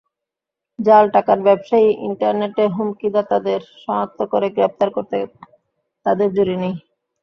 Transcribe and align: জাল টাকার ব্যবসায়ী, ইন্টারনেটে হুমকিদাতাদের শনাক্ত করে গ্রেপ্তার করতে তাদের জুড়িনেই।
জাল 0.79 1.05
টাকার 1.15 1.39
ব্যবসায়ী, 1.47 1.89
ইন্টারনেটে 2.07 2.63
হুমকিদাতাদের 2.75 3.61
শনাক্ত 3.81 4.19
করে 4.31 4.47
গ্রেপ্তার 4.55 4.89
করতে 4.95 5.17
তাদের 6.05 6.27
জুড়িনেই। 6.35 6.75